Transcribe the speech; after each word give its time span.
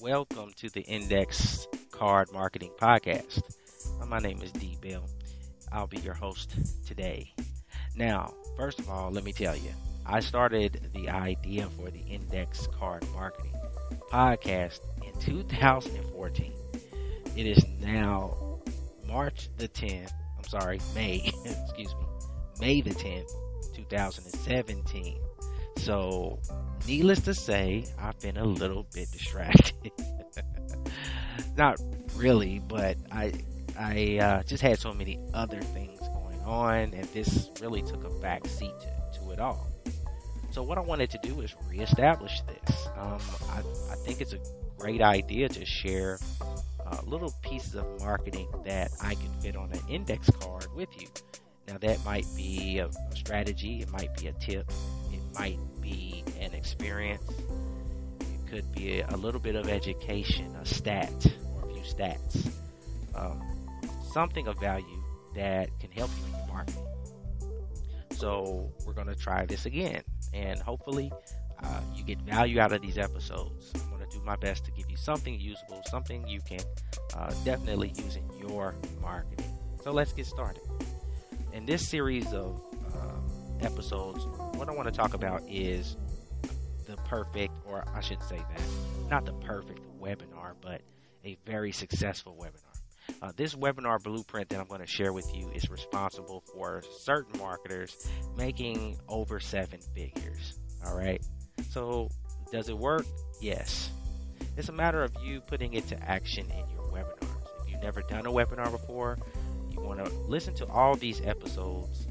Welcome 0.00 0.52
to 0.56 0.68
the 0.68 0.82
Index 0.82 1.66
Card 1.90 2.30
Marketing 2.30 2.70
Podcast. 2.78 3.40
Uh, 3.98 4.04
my 4.04 4.18
name 4.18 4.42
is 4.42 4.52
D 4.52 4.76
Bill. 4.78 5.02
I'll 5.72 5.86
be 5.86 5.96
your 6.00 6.12
host 6.12 6.54
today. 6.86 7.32
Now, 7.94 8.34
first 8.58 8.78
of 8.78 8.90
all, 8.90 9.10
let 9.10 9.24
me 9.24 9.32
tell 9.32 9.56
you, 9.56 9.70
I 10.04 10.20
started 10.20 10.90
the 10.92 11.08
idea 11.08 11.66
for 11.78 11.90
the 11.90 12.00
Index 12.00 12.66
Card 12.78 13.06
Marketing 13.14 13.54
Podcast 14.12 14.80
in 15.02 15.18
2014. 15.18 16.52
It 17.34 17.46
is 17.46 17.64
now 17.80 18.60
March 19.08 19.48
the 19.56 19.68
10th. 19.68 20.12
I'm 20.36 20.44
sorry, 20.44 20.78
May, 20.94 21.32
excuse 21.46 21.94
me, 21.94 22.06
May 22.60 22.82
the 22.82 22.90
10th, 22.90 23.30
2017. 23.74 25.16
So, 25.76 26.40
needless 26.86 27.20
to 27.20 27.34
say, 27.34 27.84
I've 27.98 28.18
been 28.20 28.36
a 28.36 28.44
little 28.44 28.86
bit 28.94 29.10
distracted. 29.12 29.92
Not 31.56 31.80
really, 32.16 32.60
but 32.60 32.96
I 33.10 33.32
I 33.78 34.18
uh, 34.18 34.42
just 34.42 34.62
had 34.62 34.78
so 34.78 34.92
many 34.92 35.18
other 35.34 35.60
things 35.60 36.00
going 36.00 36.40
on, 36.44 36.94
and 36.94 37.04
this 37.12 37.50
really 37.60 37.82
took 37.82 38.04
a 38.04 38.10
back 38.20 38.46
seat 38.46 38.72
to, 38.80 39.18
to 39.20 39.30
it 39.32 39.38
all. 39.38 39.66
So 40.50 40.62
what 40.62 40.78
I 40.78 40.80
wanted 40.80 41.10
to 41.10 41.18
do 41.22 41.42
is 41.42 41.54
reestablish 41.68 42.40
this. 42.42 42.88
Um, 42.96 43.20
I, 43.50 43.58
I, 43.90 43.94
think 43.96 44.22
it's 44.22 44.32
a 44.32 44.38
great 44.78 45.02
idea 45.02 45.50
to 45.50 45.66
share 45.66 46.18
uh, 46.86 46.96
little 47.04 47.34
pieces 47.42 47.74
of 47.74 47.84
marketing 48.00 48.48
that 48.64 48.90
I 49.02 49.16
can 49.16 49.30
fit 49.42 49.54
on 49.54 49.70
an 49.72 49.80
index 49.86 50.30
card 50.30 50.66
with 50.74 50.88
you. 50.98 51.08
Now 51.68 51.76
that 51.78 52.02
might 52.06 52.24
be 52.34 52.78
a, 52.78 52.86
a 52.86 53.16
strategy, 53.16 53.82
it 53.82 53.90
might 53.90 54.16
be 54.16 54.28
a 54.28 54.32
tip, 54.32 54.70
might 55.38 55.58
be 55.80 56.24
an 56.40 56.52
experience, 56.54 57.30
it 58.20 58.50
could 58.50 58.70
be 58.72 59.00
a, 59.00 59.16
little 59.16 59.40
bit 59.40 59.54
of 59.54 59.68
education, 59.68 60.54
a 60.56 60.64
stat 60.64 61.12
or 61.54 61.68
a 61.68 61.72
few 61.72 61.82
stats, 61.82 62.50
um, 63.14 63.42
something 64.12 64.46
of 64.46 64.58
value 64.60 65.02
that 65.34 65.68
can 65.80 65.90
help 65.90 66.10
you 66.18 66.24
in 66.24 66.38
your 66.38 66.46
marketing. 66.48 66.86
So 68.12 68.72
we're 68.86 68.94
going 68.94 69.08
to 69.08 69.14
try 69.14 69.44
this 69.44 69.66
again, 69.66 70.02
and 70.32 70.58
hopefully 70.60 71.12
uh, 71.62 71.80
you 71.94 72.02
get 72.02 72.18
value 72.20 72.60
out 72.60 72.72
of 72.72 72.80
these 72.80 72.96
episodes. 72.96 73.72
I'm 73.74 73.90
going 73.90 74.08
to 74.08 74.18
do 74.18 74.24
my 74.24 74.36
best 74.36 74.64
to 74.64 74.70
give 74.70 74.90
you 74.90 74.96
something 74.96 75.38
usable, 75.38 75.82
something 75.90 76.26
you 76.26 76.40
can 76.40 76.60
uh, 77.14 77.32
definitely 77.44 77.92
use 77.96 78.16
in 78.16 78.48
your 78.48 78.74
marketing. 79.02 79.52
So 79.82 79.92
let's 79.92 80.12
get 80.12 80.26
started. 80.26 80.62
In 81.52 81.66
this 81.66 81.86
series 81.86 82.32
of 82.32 82.60
episodes, 83.60 84.26
what 84.56 84.68
I 84.68 84.72
want 84.72 84.88
to 84.88 84.94
talk 84.94 85.14
about 85.14 85.42
is 85.48 85.96
the 86.86 86.96
perfect, 86.98 87.52
or 87.66 87.84
I 87.94 88.00
shouldn't 88.00 88.28
say 88.28 88.38
that, 88.38 88.62
not 89.10 89.24
the 89.24 89.32
perfect 89.34 89.80
webinar, 90.00 90.54
but 90.60 90.82
a 91.24 91.36
very 91.44 91.72
successful 91.72 92.36
webinar. 92.40 92.76
Uh, 93.22 93.32
this 93.36 93.54
webinar 93.54 94.02
blueprint 94.02 94.48
that 94.48 94.60
I'm 94.60 94.66
going 94.66 94.80
to 94.80 94.86
share 94.86 95.12
with 95.12 95.34
you 95.34 95.50
is 95.54 95.70
responsible 95.70 96.42
for 96.52 96.82
certain 97.00 97.38
marketers 97.38 98.08
making 98.36 98.98
over 99.08 99.40
seven 99.40 99.80
figures. 99.94 100.58
All 100.84 100.96
right. 100.96 101.24
So, 101.70 102.10
does 102.52 102.68
it 102.68 102.76
work? 102.76 103.06
Yes. 103.40 103.90
It's 104.56 104.68
a 104.68 104.72
matter 104.72 105.02
of 105.02 105.14
you 105.22 105.40
putting 105.40 105.74
it 105.74 105.86
to 105.88 106.02
action 106.08 106.46
in 106.50 106.68
your 106.70 106.84
webinars. 106.92 107.64
If 107.64 107.70
you've 107.70 107.82
never 107.82 108.02
done 108.02 108.26
a 108.26 108.30
webinar 108.30 108.70
before, 108.70 109.18
you 109.70 109.80
want 109.80 110.04
to 110.04 110.10
listen 110.28 110.54
to 110.54 110.66
all 110.66 110.96
these 110.96 111.20
episodes 111.22 112.06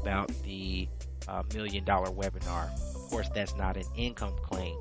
about 0.00 0.28
the 0.44 0.88
uh, 1.28 1.42
million 1.54 1.84
dollar 1.84 2.10
webinar. 2.10 2.72
Of 2.94 3.10
course, 3.10 3.28
that's 3.34 3.54
not 3.56 3.76
an 3.76 3.84
income 3.96 4.34
claim. 4.42 4.76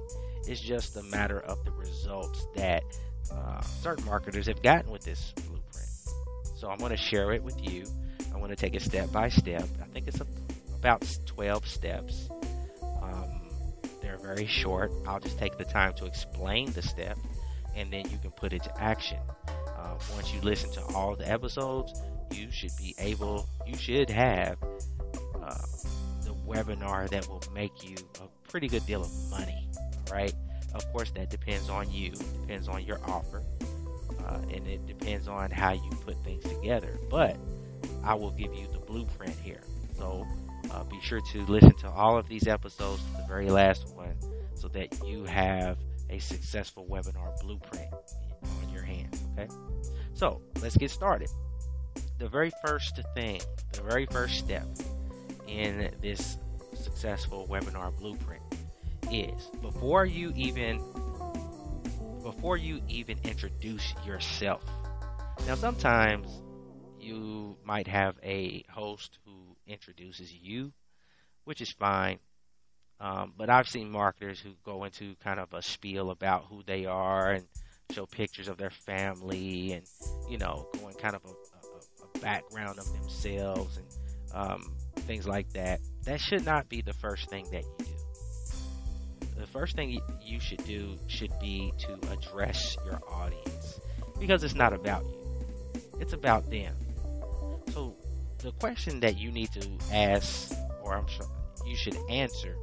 It's 0.47 0.61
just 0.61 0.95
a 0.95 1.03
matter 1.03 1.41
of 1.41 1.63
the 1.65 1.71
results 1.71 2.47
that 2.55 2.83
uh, 3.31 3.61
certain 3.61 4.05
marketers 4.05 4.47
have 4.47 4.61
gotten 4.61 4.91
with 4.91 5.03
this 5.03 5.33
blueprint. 5.35 5.89
so 6.55 6.69
I'm 6.69 6.77
going 6.77 6.91
to 6.91 6.97
share 6.97 7.33
it 7.33 7.43
with 7.43 7.61
you. 7.61 7.85
I 8.33 8.37
want 8.37 8.51
to 8.51 8.55
take 8.55 8.75
it 8.75 8.81
step 8.81 9.11
by 9.11 9.29
step. 9.29 9.67
I 9.81 9.85
think 9.87 10.07
it's 10.07 10.21
a, 10.21 10.27
about 10.75 11.05
12 11.25 11.67
steps. 11.67 12.29
Um, 13.01 13.49
they're 14.01 14.17
very 14.17 14.45
short. 14.45 14.91
I'll 15.05 15.19
just 15.19 15.37
take 15.37 15.57
the 15.57 15.65
time 15.65 15.93
to 15.95 16.05
explain 16.05 16.71
the 16.71 16.81
step, 16.81 17.17
and 17.75 17.91
then 17.91 18.09
you 18.09 18.17
can 18.17 18.31
put 18.31 18.53
it 18.53 18.63
to 18.63 18.81
action. 18.81 19.19
Uh, 19.47 19.95
once 20.13 20.33
you 20.33 20.39
listen 20.41 20.71
to 20.73 20.81
all 20.95 21.15
the 21.15 21.29
episodes, 21.29 22.01
you 22.31 22.51
should 22.51 22.71
be 22.77 22.95
able, 22.99 23.47
you 23.65 23.75
should 23.75 24.09
have 24.09 24.57
webinar 26.47 27.09
that 27.09 27.27
will 27.27 27.43
make 27.53 27.87
you 27.87 27.95
a 28.21 28.49
pretty 28.49 28.67
good 28.67 28.85
deal 28.85 29.01
of 29.01 29.11
money. 29.29 29.67
Right? 30.11 30.33
Of 30.73 30.89
course, 30.91 31.11
that 31.11 31.29
depends 31.29 31.69
on 31.69 31.91
you. 31.91 32.11
Depends 32.11 32.67
on 32.67 32.83
your 32.83 32.99
offer 33.05 33.43
uh, 34.27 34.39
and 34.53 34.67
it 34.67 34.85
depends 34.85 35.27
on 35.27 35.49
how 35.51 35.71
you 35.71 35.89
put 36.05 36.21
things 36.23 36.43
together. 36.43 36.99
But 37.09 37.37
I 38.03 38.13
will 38.13 38.31
give 38.31 38.53
you 38.53 38.67
the 38.71 38.79
blueprint 38.79 39.35
here. 39.43 39.61
So 39.97 40.27
uh, 40.71 40.83
be 40.83 40.99
sure 41.01 41.21
to 41.21 41.45
listen 41.45 41.73
to 41.77 41.89
all 41.89 42.17
of 42.17 42.27
these 42.27 42.47
episodes 42.47 43.01
to 43.03 43.21
the 43.21 43.27
very 43.27 43.49
last 43.49 43.87
one 43.95 44.15
so 44.55 44.67
that 44.69 45.01
you 45.05 45.23
have 45.25 45.77
a 46.09 46.19
successful 46.19 46.85
webinar 46.89 47.39
blueprint 47.41 47.91
on 48.43 48.73
your 48.73 48.83
hands. 48.83 49.23
Okay? 49.37 49.47
So 50.13 50.41
let's 50.61 50.77
get 50.77 50.91
started. 50.91 51.29
The 52.19 52.27
very 52.27 52.51
first 52.65 52.99
thing, 53.15 53.41
the 53.73 53.81
very 53.81 54.07
first 54.07 54.39
step 54.39 54.67
in 55.47 55.91
this 56.01 56.37
successful 56.73 57.47
webinar 57.49 57.95
blueprint 57.97 58.43
is 59.11 59.49
before 59.61 60.05
you 60.05 60.33
even 60.35 60.81
before 62.23 62.57
you 62.57 62.81
even 62.89 63.17
introduce 63.23 63.93
yourself. 64.05 64.63
Now, 65.47 65.55
sometimes 65.55 66.27
you 66.99 67.55
might 67.63 67.87
have 67.87 68.15
a 68.21 68.65
host 68.69 69.17
who 69.25 69.55
introduces 69.65 70.33
you, 70.33 70.73
which 71.45 71.61
is 71.61 71.71
fine. 71.71 72.19
Um, 72.99 73.33
but 73.37 73.49
I've 73.49 73.67
seen 73.69 73.89
marketers 73.89 74.39
who 74.39 74.51
go 74.65 74.83
into 74.83 75.15
kind 75.23 75.39
of 75.39 75.53
a 75.53 75.61
spiel 75.61 76.09
about 76.09 76.45
who 76.49 76.63
they 76.65 76.85
are 76.85 77.31
and 77.31 77.45
show 77.91 78.05
pictures 78.05 78.47
of 78.49 78.57
their 78.57 78.71
family 78.71 79.71
and, 79.73 79.85
you 80.29 80.37
know, 80.37 80.67
going 80.79 80.95
kind 80.95 81.15
of 81.15 81.23
a, 81.23 81.29
a, 81.29 82.17
a 82.17 82.19
background 82.19 82.79
of 82.79 82.91
themselves 82.91 83.77
and 83.77 83.87
um, 84.33 84.75
things 85.07 85.27
like 85.27 85.49
that. 85.53 85.79
That 86.03 86.19
should 86.19 86.45
not 86.45 86.69
be 86.69 86.81
the 86.81 86.93
first 86.93 87.29
thing 87.29 87.45
that 87.51 87.63
you 87.63 87.85
do 87.85 87.97
the 89.37 89.47
first 89.47 89.75
thing 89.75 90.01
you 90.21 90.39
should 90.39 90.63
do 90.65 90.97
should 91.07 91.31
be 91.39 91.71
to 91.77 91.93
address 92.11 92.75
your 92.85 92.99
audience 93.09 93.79
because 94.19 94.43
it's 94.43 94.55
not 94.55 94.73
about 94.73 95.03
you, 95.03 95.81
it's 95.99 96.13
about 96.13 96.49
them. 96.49 96.75
So, 97.71 97.95
the 98.39 98.51
question 98.53 98.99
that 99.01 99.17
you 99.17 99.31
need 99.31 99.49
to 99.53 99.67
ask, 99.93 100.53
or 100.81 100.95
I'm 100.95 101.07
sure 101.07 101.27
you 101.65 101.75
should 101.75 101.97
answer, 102.09 102.55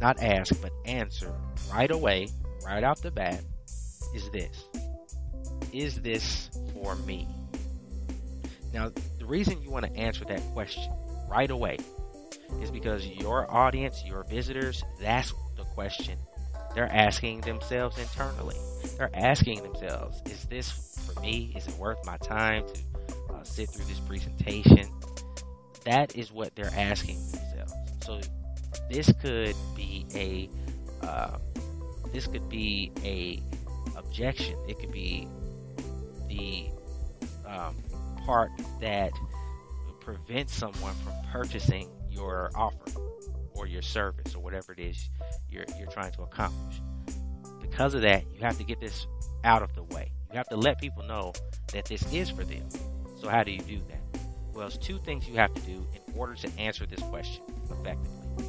not 0.00 0.22
ask, 0.22 0.60
but 0.62 0.72
answer 0.86 1.34
right 1.70 1.90
away, 1.90 2.28
right 2.64 2.82
off 2.82 3.02
the 3.02 3.10
bat, 3.10 3.42
is 4.14 4.30
this 4.30 4.64
Is 5.72 6.00
this 6.00 6.50
for 6.72 6.96
me? 6.96 7.28
Now, 8.72 8.90
the 9.22 9.28
reason 9.28 9.62
you 9.62 9.70
want 9.70 9.86
to 9.86 9.96
answer 9.96 10.24
that 10.24 10.40
question 10.52 10.92
right 11.28 11.48
away 11.48 11.78
is 12.60 12.72
because 12.72 13.06
your 13.06 13.48
audience, 13.48 14.02
your 14.04 14.24
visitors, 14.24 14.82
that's 15.00 15.32
the 15.56 15.62
question 15.62 16.18
they're 16.74 16.92
asking 16.92 17.42
themselves 17.42 17.98
internally. 17.98 18.56
They're 18.98 19.14
asking 19.14 19.62
themselves, 19.62 20.20
is 20.26 20.44
this 20.46 20.98
for 21.06 21.20
me? 21.20 21.52
Is 21.54 21.68
it 21.68 21.74
worth 21.74 22.04
my 22.04 22.16
time 22.16 22.64
to 22.66 23.34
uh, 23.34 23.44
sit 23.44 23.68
through 23.68 23.84
this 23.84 24.00
presentation? 24.00 24.90
That 25.84 26.16
is 26.16 26.32
what 26.32 26.56
they're 26.56 26.74
asking 26.74 27.18
themselves. 27.30 27.74
So 28.04 28.20
this 28.90 29.12
could 29.20 29.54
be 29.76 30.04
a 30.16 31.06
uh, 31.06 31.38
this 32.12 32.26
could 32.26 32.48
be 32.48 32.90
a 33.04 33.40
objection. 33.96 34.56
It 34.68 34.80
could 34.80 34.92
be 34.92 35.28
the 36.28 36.70
um, 37.46 37.76
part 38.24 38.50
that 38.80 39.12
prevents 40.00 40.54
someone 40.54 40.94
from 41.04 41.12
purchasing 41.30 41.88
your 42.10 42.50
offer 42.54 43.00
or 43.54 43.66
your 43.66 43.82
service 43.82 44.34
or 44.34 44.40
whatever 44.40 44.72
it 44.72 44.78
is 44.78 45.10
you're, 45.48 45.64
you're 45.78 45.88
trying 45.88 46.12
to 46.12 46.22
accomplish. 46.22 46.80
Because 47.60 47.94
of 47.94 48.02
that, 48.02 48.24
you 48.34 48.40
have 48.40 48.58
to 48.58 48.64
get 48.64 48.80
this 48.80 49.06
out 49.44 49.62
of 49.62 49.74
the 49.74 49.82
way. 49.84 50.12
You 50.30 50.36
have 50.36 50.48
to 50.48 50.56
let 50.56 50.80
people 50.80 51.02
know 51.04 51.32
that 51.72 51.84
this 51.86 52.10
is 52.12 52.30
for 52.30 52.44
them. 52.44 52.68
So, 53.20 53.28
how 53.28 53.44
do 53.44 53.50
you 53.50 53.60
do 53.60 53.78
that? 53.88 54.20
Well, 54.52 54.66
it's 54.66 54.76
two 54.76 54.98
things 54.98 55.28
you 55.28 55.36
have 55.36 55.54
to 55.54 55.60
do 55.62 55.86
in 55.94 56.18
order 56.18 56.34
to 56.34 56.50
answer 56.58 56.86
this 56.86 57.00
question 57.00 57.42
effectively. 57.70 58.44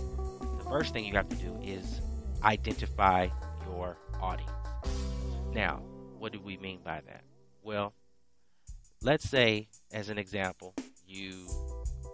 The 0.58 0.69
first 0.69 0.94
thing 0.94 1.06
you 1.06 1.14
have 1.14 1.30
to 1.30 1.36
do 1.36 1.58
is 1.64 2.02
identify 2.44 3.28
your 3.66 3.98
audience. 4.22 4.52
Now, 5.54 5.81
what 6.18 6.31
do 6.31 6.40
we 6.40 6.58
mean 6.58 6.80
by 6.84 7.02
that? 7.08 7.22
Well, 7.62 7.94
let's 9.04 9.30
say, 9.30 9.68
as 9.92 10.10
an 10.10 10.18
example, 10.18 10.74
you 11.06 11.48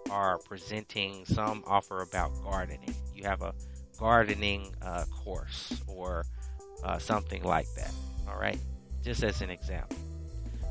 are 0.10 0.40
presenting 0.40 1.24
some 1.26 1.64
offer 1.68 2.02
about 2.02 2.32
gardening. 2.44 2.96
You 3.14 3.24
have 3.24 3.42
a 3.42 3.54
gardening 4.00 4.74
uh, 4.82 5.06
course 5.06 5.82
or 5.88 6.26
uh, 6.84 6.98
something 6.98 7.44
like 7.44 7.68
that. 7.78 7.94
All 8.28 8.40
right, 8.40 8.60
just 9.04 9.24
as 9.24 9.42
an 9.42 9.50
example. 9.50 9.98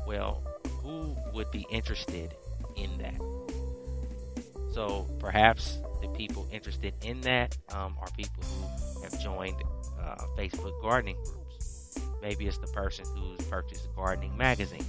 Well, 0.05 0.43
who 0.81 1.15
would 1.33 1.49
be 1.51 1.65
interested 1.69 2.33
in 2.75 2.97
that? 2.97 3.19
So 4.73 5.07
perhaps 5.19 5.79
the 6.01 6.07
people 6.09 6.47
interested 6.51 6.93
in 7.03 7.21
that 7.21 7.57
um, 7.71 7.95
are 7.99 8.07
people 8.15 8.43
who 8.43 9.01
have 9.03 9.19
joined 9.21 9.61
uh, 9.99 10.15
Facebook 10.37 10.81
gardening 10.81 11.17
groups. 11.23 11.97
Maybe 12.21 12.47
it's 12.47 12.57
the 12.57 12.67
person 12.67 13.05
who's 13.15 13.45
purchased 13.47 13.87
gardening 13.95 14.35
magazines. 14.37 14.85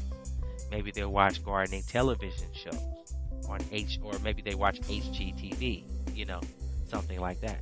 Maybe 0.70 0.90
they'll 0.90 1.12
watch 1.12 1.44
gardening 1.44 1.82
television 1.82 2.48
shows 2.54 3.14
on 3.48 3.60
H, 3.72 3.98
or 4.02 4.18
maybe 4.20 4.42
they 4.42 4.54
watch 4.54 4.80
HGTV. 4.82 5.84
You 6.14 6.24
know, 6.26 6.40
something 6.88 7.20
like 7.20 7.40
that. 7.40 7.60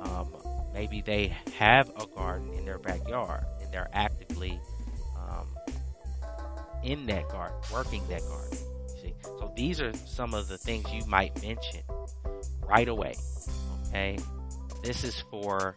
Um, 0.00 0.28
maybe 0.72 1.02
they 1.02 1.36
have 1.58 1.90
a 1.90 2.06
garden 2.06 2.52
in 2.54 2.64
their 2.64 2.78
backyard 2.78 3.44
and 3.60 3.72
they're 3.72 3.90
actively 3.92 4.58
um, 5.16 5.46
in 6.82 7.06
that 7.06 7.28
garden, 7.28 7.58
working 7.72 8.06
that 8.08 8.22
garden. 8.22 8.58
See, 9.02 9.14
so 9.22 9.52
these 9.56 9.80
are 9.80 9.92
some 10.06 10.34
of 10.34 10.48
the 10.48 10.56
things 10.56 10.90
you 10.92 11.04
might 11.06 11.40
mention 11.42 11.80
right 12.66 12.88
away. 12.88 13.14
Okay, 13.88 14.18
this 14.82 15.04
is 15.04 15.22
for 15.30 15.74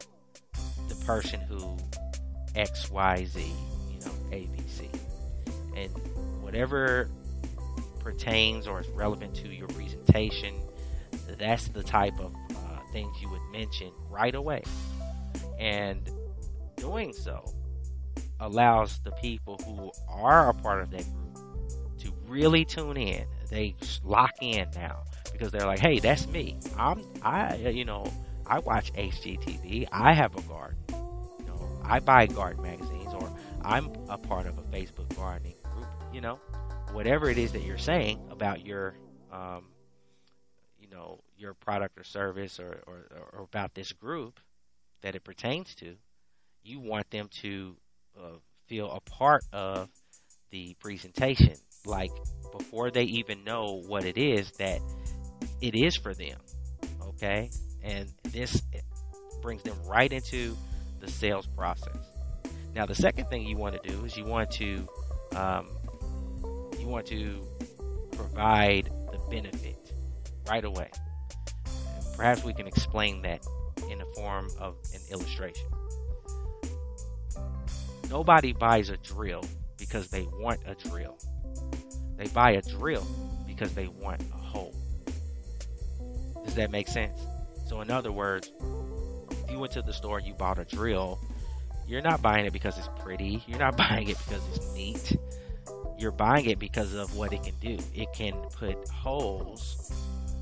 the 0.87 0.95
person 1.05 1.39
who 1.41 1.77
X 2.55 2.89
Y 2.91 3.25
Z, 3.25 3.51
you 3.91 3.99
know, 4.05 4.11
A 4.31 4.45
B 4.45 4.63
C, 4.67 4.89
and 5.75 5.91
whatever 6.53 7.09
pertains 8.01 8.67
or 8.67 8.79
is 8.79 8.87
relevant 8.89 9.33
to 9.33 9.47
your 9.47 9.67
presentation, 9.69 10.53
that's 11.39 11.67
the 11.69 11.81
type 11.81 12.13
of 12.19 12.31
uh, 12.51 12.79
things 12.91 13.19
you 13.19 13.27
would 13.27 13.41
mention 13.51 13.91
right 14.07 14.35
away. 14.35 14.61
And 15.57 16.07
doing 16.75 17.11
so 17.11 17.43
allows 18.39 18.99
the 18.99 19.09
people 19.13 19.59
who 19.65 19.91
are 20.07 20.49
a 20.49 20.53
part 20.53 20.83
of 20.83 20.91
that 20.91 21.05
group 21.11 21.97
to 21.97 22.13
really 22.27 22.65
tune 22.65 22.97
in. 22.97 23.25
They 23.49 23.75
lock 24.03 24.33
in 24.39 24.69
now 24.75 25.05
because 25.31 25.51
they're 25.51 25.65
like, 25.65 25.79
"Hey, 25.79 25.97
that's 25.97 26.27
me. 26.27 26.59
I'm 26.77 27.03
I 27.23 27.55
you 27.55 27.85
know 27.85 28.05
I 28.45 28.59
watch 28.59 28.93
HGTV. 28.93 29.87
I 29.91 30.13
have 30.13 30.35
a 30.35 30.41
garden. 30.41 30.77
You 31.39 31.45
know, 31.45 31.79
I 31.83 31.99
buy 31.99 32.27
garden 32.27 32.61
magazines, 32.61 33.11
or 33.11 33.31
I'm 33.63 33.89
a 34.07 34.19
part 34.19 34.45
of 34.45 34.59
a 34.59 34.61
Facebook 34.63 35.15
gardening. 35.15 35.55
You 36.13 36.21
know, 36.21 36.39
whatever 36.91 37.27
it 37.27 37.39
is 37.39 37.53
that 37.53 37.63
you're 37.63 37.79
saying 37.79 38.19
about 38.29 38.63
your 38.63 38.95
um, 39.31 39.65
you 40.79 40.87
know 40.87 41.19
your 41.35 41.55
product 41.55 41.97
or 41.97 42.03
service 42.03 42.59
or, 42.59 42.83
or, 42.85 43.07
or 43.33 43.43
about 43.43 43.73
this 43.73 43.91
group 43.91 44.39
that 45.01 45.15
it 45.15 45.23
pertains 45.23 45.73
to, 45.75 45.95
you 46.63 46.79
want 46.79 47.09
them 47.09 47.27
to 47.41 47.75
uh, 48.17 48.37
feel 48.67 48.91
a 48.91 49.01
part 49.01 49.43
of 49.51 49.89
the 50.51 50.75
presentation, 50.79 51.55
like 51.83 52.11
before 52.51 52.91
they 52.91 53.03
even 53.03 53.43
know 53.43 53.81
what 53.87 54.05
it 54.05 54.17
is 54.17 54.51
that 54.51 54.79
it 55.61 55.73
is 55.73 55.97
for 55.97 56.13
them. 56.13 56.37
Okay, 57.01 57.49
and 57.81 58.07
this 58.31 58.61
brings 59.41 59.63
them 59.63 59.75
right 59.87 60.13
into 60.13 60.55
the 60.99 61.09
sales 61.09 61.47
process. 61.47 61.97
Now, 62.75 62.85
the 62.85 62.95
second 62.95 63.25
thing 63.29 63.45
you 63.45 63.57
want 63.57 63.81
to 63.81 63.89
do 63.89 64.05
is 64.05 64.15
you 64.15 64.25
want 64.25 64.51
to 64.51 64.87
um, 65.35 65.67
you 66.83 66.89
want 66.89 67.05
to 67.05 67.41
provide 68.11 68.89
the 69.11 69.17
benefit 69.29 69.93
right 70.49 70.65
away. 70.65 70.89
Perhaps 72.17 72.43
we 72.43 72.53
can 72.53 72.67
explain 72.67 73.21
that 73.21 73.45
in 73.89 73.99
the 73.99 74.05
form 74.15 74.49
of 74.59 74.75
an 74.93 74.99
illustration. 75.09 75.67
Nobody 78.09 78.51
buys 78.51 78.89
a 78.89 78.97
drill 78.97 79.45
because 79.79 80.09
they 80.09 80.23
want 80.23 80.59
a 80.67 80.75
drill. 80.89 81.17
They 82.17 82.27
buy 82.27 82.51
a 82.51 82.61
drill 82.61 83.07
because 83.47 83.73
they 83.73 83.87
want 83.87 84.21
a 84.21 84.37
hole. 84.37 84.75
Does 86.43 86.55
that 86.55 86.69
make 86.69 86.89
sense? 86.89 87.17
So, 87.65 87.79
in 87.79 87.89
other 87.91 88.11
words, 88.11 88.51
if 89.31 89.49
you 89.49 89.57
went 89.57 89.71
to 89.73 89.81
the 89.81 89.93
store 89.93 90.17
and 90.17 90.27
you 90.27 90.33
bought 90.33 90.59
a 90.59 90.65
drill, 90.65 91.17
you're 91.87 92.01
not 92.01 92.21
buying 92.21 92.45
it 92.45 92.51
because 92.51 92.77
it's 92.77 92.89
pretty. 92.99 93.41
You're 93.47 93.59
not 93.59 93.77
buying 93.77 94.09
it 94.09 94.17
because 94.17 94.41
it's 94.53 94.73
neat. 94.73 95.17
You're 96.03 96.11
buying 96.11 96.49
it 96.49 96.59
because 96.59 96.93
of 96.93 97.15
what 97.15 97.31
it 97.31 97.43
can 97.43 97.55
do. 97.61 97.77
It 97.95 98.11
can 98.11 98.33
put 98.51 98.89
holes 98.89 99.89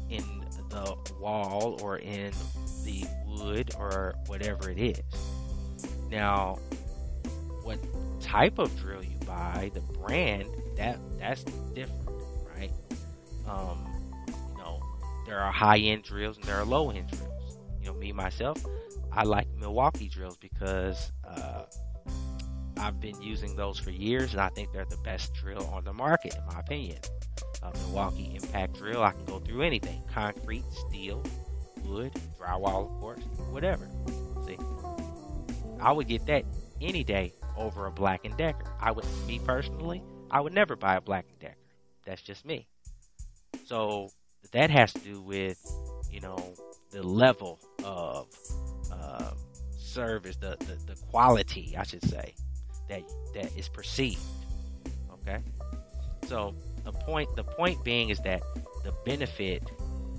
in 0.10 0.24
the 0.70 0.96
wall 1.20 1.78
or 1.84 1.98
in 1.98 2.32
the 2.84 3.06
wood 3.28 3.70
or 3.78 4.16
whatever 4.26 4.72
it 4.72 4.80
is. 4.80 5.04
Now, 6.10 6.58
what 7.62 7.78
type 8.20 8.58
of 8.58 8.76
drill 8.80 9.04
you 9.04 9.16
buy, 9.28 9.70
the 9.76 9.82
brand, 9.82 10.48
that 10.78 10.98
that's 11.20 11.44
different, 11.76 12.10
right? 12.58 12.72
Um, 13.48 13.88
you 14.28 14.58
know, 14.58 14.82
there 15.28 15.40
are 15.40 15.52
high 15.52 15.78
end 15.78 16.02
drills 16.02 16.38
and 16.38 16.46
there 16.46 16.56
are 16.56 16.66
low 16.66 16.90
end 16.90 17.08
drills. 17.12 17.60
You 17.80 17.90
know, 17.90 17.94
me 17.94 18.12
myself, 18.12 18.58
I 19.12 19.26
like 19.26 19.48
Milwaukee 19.60 20.10
drills 20.10 20.38
because 20.38 21.12
uh, 21.24 21.66
I've 22.82 23.00
been 23.00 23.22
using 23.22 23.56
those 23.56 23.78
for 23.78 23.92
years, 23.92 24.32
and 24.32 24.42
I 24.42 24.50
think 24.50 24.72
they're 24.74 24.86
the 24.86 24.98
best 24.98 25.34
drill 25.34 25.66
on 25.68 25.84
the 25.84 25.94
market, 25.94 26.36
in 26.36 26.46
my 26.48 26.60
opinion. 26.60 26.98
Milwaukee 27.84 28.32
Impact 28.36 28.74
drill, 28.74 29.04
I 29.04 29.12
can 29.12 29.24
go 29.26 29.40
through 29.40 29.62
anything: 29.62 30.02
concrete, 30.12 30.64
steel, 30.88 31.24
wood, 31.86 32.12
drywall, 32.40 32.92
of 32.92 33.00
course, 33.00 33.24
whatever. 33.52 33.88
See, 34.48 34.58
I 35.80 35.92
would 35.92 36.08
get 36.08 36.26
that 36.26 36.44
any 36.82 37.04
day 37.04 37.34
over 37.56 37.86
a 37.86 37.92
Black 37.92 38.26
and 38.26 38.36
Decker. 38.36 38.66
I 38.80 38.92
would, 38.92 39.06
me 39.28 39.40
personally, 39.46 40.02
I 40.32 40.42
would 40.42 40.54
never 40.54 40.76
buy 40.76 40.96
a 40.96 41.02
Black 41.02 41.26
and 41.30 41.40
Decker. 41.40 41.56
That's 42.06 42.22
just 42.24 42.46
me. 42.46 42.68
So 43.66 44.10
that 44.54 44.72
has 44.72 44.92
to 44.94 45.00
do 45.00 45.22
with, 45.22 45.60
you 46.10 46.20
know, 46.20 46.56
the 46.90 47.04
level 47.04 47.60
of 47.84 48.28
uh, 48.92 49.32
service, 49.78 50.36
the, 50.38 50.58
the 50.60 50.94
the 50.94 51.00
quality, 51.12 51.76
I 51.78 51.84
should 51.84 52.04
say, 52.06 52.34
that 52.92 53.02
that 53.34 53.58
is 53.58 53.68
perceived. 53.70 54.20
Okay, 55.14 55.40
so 56.28 56.54
the 56.84 56.92
point 56.92 57.34
the 57.36 57.44
point 57.44 57.84
being 57.84 58.10
is 58.10 58.20
that 58.20 58.42
the 58.84 58.94
benefit 59.06 59.64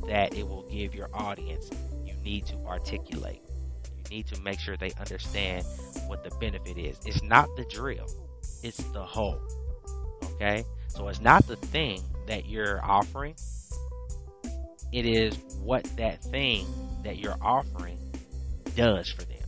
that 0.06 0.34
it 0.34 0.48
will 0.48 0.69
give 0.69 0.94
your 0.94 1.08
audience, 1.14 1.70
you 2.04 2.14
need 2.24 2.46
to 2.46 2.56
articulate. 2.66 3.42
You 3.84 4.16
need 4.16 4.26
to 4.28 4.40
make 4.40 4.58
sure 4.58 4.76
they 4.76 4.92
understand 4.98 5.64
what 6.06 6.24
the 6.24 6.30
benefit 6.36 6.76
is. 6.76 6.98
It's 7.06 7.22
not 7.22 7.54
the 7.56 7.64
drill, 7.66 8.06
it's 8.62 8.78
the 8.92 9.04
hole. 9.04 9.40
Okay? 10.35 10.64
So 10.88 11.08
it's 11.08 11.20
not 11.20 11.47
the 11.47 11.56
thing 11.56 12.00
that 12.26 12.47
you're 12.47 12.85
offering, 12.85 13.35
it 14.92 15.06
is 15.06 15.37
what 15.62 15.85
that 15.97 16.23
thing 16.25 16.66
that 17.04 17.18
you're 17.18 17.38
offering 17.40 17.99
does 18.76 19.08
for 19.08 19.23
them. 19.25 19.38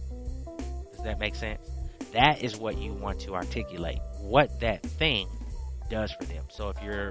Does 0.94 1.04
that 1.04 1.18
make 1.18 1.34
sense? 1.34 1.60
That 2.14 2.42
is 2.42 2.56
what 2.56 2.78
you 2.78 2.92
want 2.92 3.18
to 3.23 3.35
articulate. 3.35 3.99
What 4.21 4.61
that 4.61 4.83
thing 4.83 5.28
does 5.90 6.12
for 6.12 6.25
them. 6.25 6.44
So 6.49 6.68
if 6.68 6.80
you're 6.83 7.09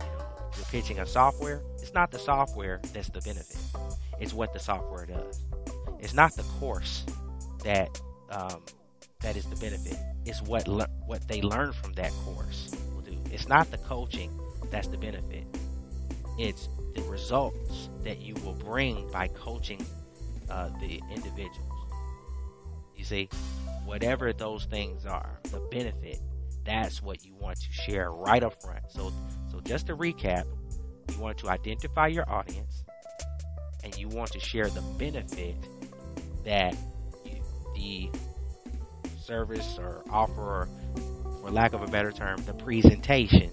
you 0.00 0.06
know 0.06 0.24
you're 0.56 0.66
pitching 0.66 0.98
a 0.98 1.06
software, 1.06 1.62
it's 1.78 1.94
not 1.94 2.10
the 2.10 2.18
software 2.18 2.80
that's 2.92 3.08
the 3.10 3.20
benefit. 3.20 3.56
It's 4.18 4.34
what 4.34 4.52
the 4.52 4.58
software 4.58 5.06
does. 5.06 5.40
It's 6.00 6.14
not 6.14 6.34
the 6.34 6.42
course 6.42 7.06
that 7.62 8.00
um, 8.30 8.62
that 9.20 9.36
is 9.36 9.46
the 9.46 9.56
benefit. 9.56 9.96
It's 10.26 10.42
what 10.42 10.66
le- 10.66 10.90
what 11.06 11.26
they 11.28 11.42
learn 11.42 11.72
from 11.72 11.92
that 11.92 12.10
course 12.24 12.74
will 12.92 13.02
do. 13.02 13.16
It's 13.30 13.48
not 13.48 13.70
the 13.70 13.78
coaching 13.78 14.30
that's 14.70 14.88
the 14.88 14.98
benefit. 14.98 15.44
It's 16.38 16.68
the 16.94 17.02
results 17.02 17.88
that 18.02 18.20
you 18.20 18.34
will 18.44 18.54
bring 18.54 19.08
by 19.12 19.28
coaching 19.28 19.84
uh, 20.48 20.70
the 20.80 21.00
individuals. 21.14 21.66
You 22.96 23.04
see, 23.04 23.28
whatever 23.90 24.32
those 24.32 24.66
things 24.66 25.04
are, 25.04 25.40
the 25.50 25.58
benefit 25.72 26.20
that's 26.64 27.02
what 27.02 27.24
you 27.24 27.34
want 27.34 27.58
to 27.58 27.72
share 27.72 28.12
right 28.12 28.44
up 28.44 28.62
front. 28.62 28.84
So, 28.90 29.12
so 29.50 29.60
just 29.60 29.88
to 29.88 29.96
recap, 29.96 30.44
you 31.10 31.18
want 31.18 31.38
to 31.38 31.48
identify 31.48 32.06
your 32.06 32.30
audience, 32.30 32.84
and 33.82 33.96
you 33.98 34.06
want 34.06 34.30
to 34.30 34.38
share 34.38 34.68
the 34.68 34.82
benefit 34.96 35.56
that 36.44 36.76
you, 37.74 38.12
the 39.02 39.10
service 39.24 39.76
or 39.80 40.04
offer, 40.08 40.40
or 40.40 40.68
for 41.40 41.50
lack 41.50 41.72
of 41.72 41.82
a 41.82 41.86
better 41.86 42.12
term, 42.12 42.40
the 42.44 42.54
presentation 42.54 43.50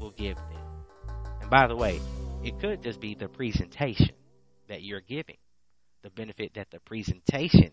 will 0.00 0.10
give 0.10 0.34
them. 0.34 1.14
And 1.40 1.50
by 1.50 1.68
the 1.68 1.76
way, 1.76 2.00
it 2.42 2.58
could 2.58 2.82
just 2.82 3.00
be 3.00 3.14
the 3.14 3.28
presentation 3.28 4.16
that 4.68 4.82
you're 4.82 5.00
giving, 5.00 5.36
the 6.02 6.10
benefit 6.10 6.54
that 6.54 6.72
the 6.72 6.80
presentation 6.80 7.70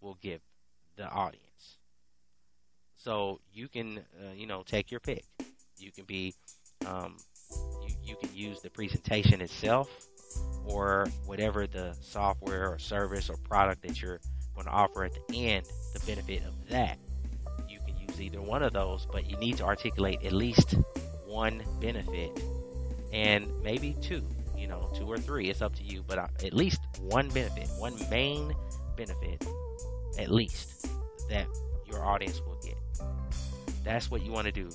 will 0.00 0.18
give 0.22 0.40
the 0.96 1.08
audience. 1.08 1.47
So 2.98 3.40
you 3.52 3.68
can, 3.68 3.98
uh, 3.98 4.32
you 4.36 4.46
know, 4.46 4.62
take 4.66 4.90
your 4.90 5.00
pick. 5.00 5.24
You 5.78 5.92
can 5.92 6.04
be, 6.04 6.34
um, 6.84 7.16
you, 7.86 7.94
you 8.02 8.16
can 8.20 8.34
use 8.34 8.60
the 8.60 8.70
presentation 8.70 9.40
itself 9.40 9.88
or 10.66 11.06
whatever 11.24 11.66
the 11.66 11.96
software 12.00 12.68
or 12.68 12.78
service 12.78 13.30
or 13.30 13.36
product 13.36 13.82
that 13.82 14.02
you're 14.02 14.20
going 14.54 14.66
to 14.66 14.72
offer 14.72 15.04
at 15.04 15.12
the 15.28 15.46
end 15.46 15.66
the 15.94 16.00
benefit 16.00 16.42
of 16.44 16.54
that. 16.68 16.98
You 17.68 17.78
can 17.86 17.96
use 17.96 18.20
either 18.20 18.42
one 18.42 18.62
of 18.62 18.72
those, 18.72 19.06
but 19.10 19.30
you 19.30 19.36
need 19.38 19.56
to 19.58 19.64
articulate 19.64 20.24
at 20.24 20.32
least 20.32 20.76
one 21.26 21.62
benefit 21.80 22.42
and 23.12 23.46
maybe 23.62 23.96
two, 24.02 24.22
you 24.56 24.66
know, 24.66 24.90
two 24.96 25.06
or 25.06 25.18
three. 25.18 25.48
It's 25.48 25.62
up 25.62 25.74
to 25.76 25.84
you, 25.84 26.02
but 26.06 26.18
uh, 26.18 26.26
at 26.44 26.52
least 26.52 26.80
one 27.00 27.28
benefit, 27.28 27.68
one 27.78 27.94
main 28.10 28.52
benefit, 28.96 29.46
at 30.18 30.30
least 30.30 30.88
that 31.30 31.46
your 31.86 32.04
audience 32.04 32.40
will 32.44 32.58
get. 32.62 32.77
That's 33.88 34.10
what 34.10 34.22
you 34.22 34.30
want 34.30 34.44
to 34.44 34.52
do. 34.52 34.68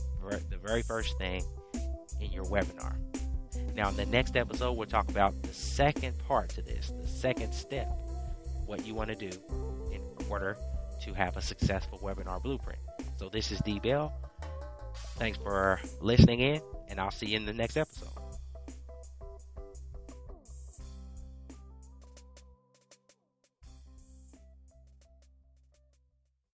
The 0.50 0.58
very 0.58 0.82
first 0.82 1.20
thing 1.20 1.44
in 2.20 2.32
your 2.32 2.46
webinar. 2.46 2.96
Now, 3.76 3.90
in 3.90 3.96
the 3.96 4.08
next 4.08 4.36
episode, 4.36 4.74
we'll 4.74 4.88
talk 4.88 5.08
about 5.08 5.40
the 5.44 5.54
second 5.54 6.18
part 6.28 6.50
to 6.50 6.64
this, 6.64 6.92
the 7.00 7.08
second 7.08 7.54
step, 7.54 7.88
what 8.66 8.88
you 8.88 8.96
want 8.96 9.10
to 9.10 9.16
do 9.16 9.30
in 9.92 10.02
order 10.32 10.58
to 11.04 11.14
have 11.14 11.38
a 11.38 11.42
successful 11.42 12.00
webinar 12.00 12.42
blueprint. 12.42 12.80
So, 13.18 13.30
this 13.30 13.52
is 13.52 13.60
D 13.60 13.80
Bell. 13.80 14.12
Thanks 15.18 15.38
for 15.38 15.80
listening 16.02 16.40
in, 16.40 16.62
and 16.88 17.00
I'll 17.00 17.12
see 17.12 17.28
you 17.28 17.38
in 17.38 17.46
the 17.46 17.54
next 17.54 17.78
episode. 17.78 18.23